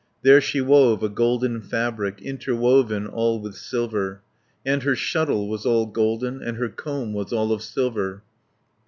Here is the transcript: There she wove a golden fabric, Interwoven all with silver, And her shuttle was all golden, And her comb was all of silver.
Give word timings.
There 0.23 0.41
she 0.41 0.61
wove 0.61 1.03
a 1.03 1.09
golden 1.09 1.61
fabric, 1.61 2.23
Interwoven 2.23 3.05
all 3.05 3.39
with 3.39 3.53
silver, 3.53 4.23
And 4.65 4.81
her 4.81 4.95
shuttle 4.95 5.47
was 5.47 5.63
all 5.63 5.85
golden, 5.85 6.41
And 6.41 6.57
her 6.57 6.69
comb 6.69 7.13
was 7.13 7.31
all 7.31 7.51
of 7.51 7.61
silver. 7.61 8.23